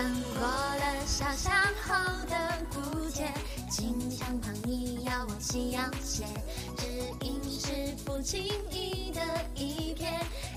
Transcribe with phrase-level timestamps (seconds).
[0.00, 1.52] 穿过了小巷
[1.84, 1.94] 后
[2.26, 2.34] 的
[2.72, 3.30] 古街，
[3.68, 6.24] 经常旁你要往夕阳斜，
[6.78, 6.86] 只
[7.20, 9.20] 因是不经意的
[9.54, 10.06] 一瞥，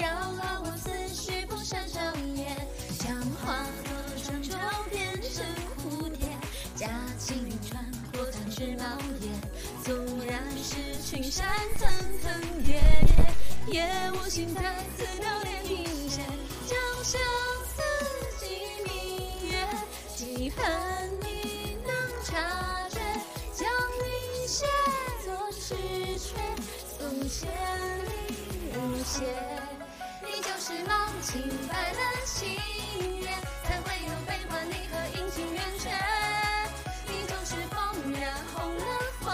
[0.00, 2.00] 扰乱我思绪不善收
[2.34, 2.56] 眼，
[2.98, 4.56] 将花朵穿皱
[4.90, 5.44] 变成
[5.84, 6.28] 蝴蝶，
[6.74, 7.36] 假情
[7.68, 7.84] 穿
[8.14, 8.84] 过残枝茂
[9.20, 9.28] 叶，
[9.84, 9.94] 纵
[10.26, 11.46] 然是群山
[11.76, 11.86] 层
[12.22, 12.80] 层叠
[13.66, 14.62] 叠，也无心再
[14.96, 16.22] 次留恋一些，
[16.66, 17.20] 将相
[20.50, 20.64] 恨
[21.20, 21.92] 你能
[22.24, 23.00] 察觉，
[23.52, 23.68] 将
[24.02, 24.64] 你写
[25.24, 25.74] 作诗
[26.18, 26.36] 阙，
[26.98, 27.48] 送千
[28.04, 28.08] 里
[28.76, 29.26] 无邪。
[30.22, 32.58] 你就是梦醒白了心
[33.20, 33.26] 愿，
[33.64, 35.90] 才会有悲欢离合阴晴圆缺。
[37.08, 37.76] 你就是风
[38.12, 38.22] 染
[38.54, 38.82] 红了
[39.20, 39.26] 枫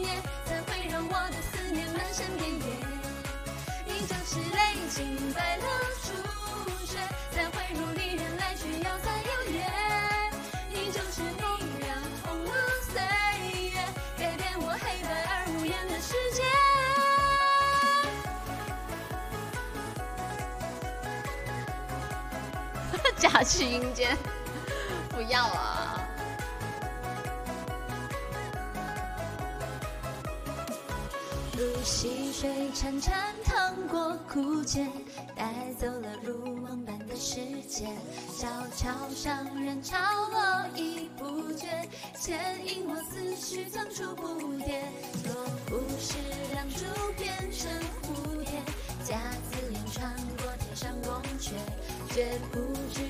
[0.00, 0.08] 叶，
[0.46, 2.60] 才会让我的思念漫山遍野。
[3.86, 4.58] 你就是泪
[4.90, 5.64] 浸白了
[6.02, 6.06] 初
[23.22, 24.18] 假去阴间，
[25.14, 26.08] 不要啊！
[31.56, 33.12] 如溪水潺潺
[33.44, 34.88] 淌过枯笕，
[35.36, 37.36] 带走了如梦般的世
[37.68, 37.86] 界。
[38.36, 39.96] 小桥上人潮
[40.32, 40.40] 络
[40.74, 41.68] 绎不绝，
[42.18, 44.66] 牵引我思绪层出不穷。
[45.22, 45.32] 若
[45.66, 46.16] 不是
[46.52, 46.84] 两株
[47.16, 47.70] 变成
[48.02, 48.50] 蝴蝶，
[49.04, 49.16] 夹
[49.48, 51.52] 子恋穿过天上宫阙，
[52.12, 52.58] 绝不
[52.92, 53.00] 知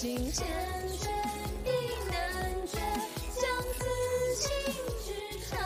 [0.00, 1.10] 心缱绻
[1.64, 1.68] 意
[2.08, 2.14] 难
[2.68, 2.78] 决，
[3.34, 3.42] 将
[3.74, 3.82] 此
[4.38, 4.46] 情
[5.04, 5.06] 织
[5.50, 5.58] 长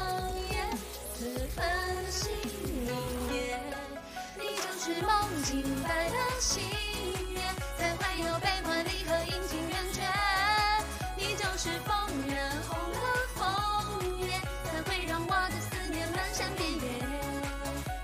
[0.48, 0.56] 夜，
[1.14, 1.60] 此番
[2.10, 2.32] 心
[2.86, 2.88] 明
[3.28, 3.60] 灭。
[4.38, 5.12] 你就是梦
[5.44, 6.64] 境白的心
[7.34, 7.42] 愿，
[7.76, 10.00] 才会有悲欢离合阴晴圆缺。
[11.14, 11.92] 你就是风
[12.34, 12.96] 染红了
[13.34, 16.80] 枫叶，才会让我的思念漫山遍野。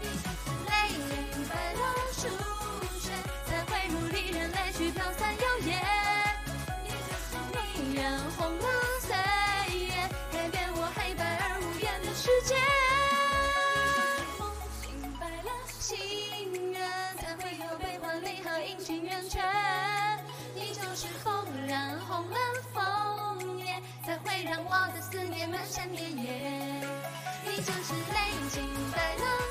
[0.02, 1.80] 你就是泪淋白了
[2.12, 2.28] 初
[3.00, 5.10] 雪，才会如离人来去飘
[25.70, 28.16] 你就是泪
[28.48, 29.47] 浸白了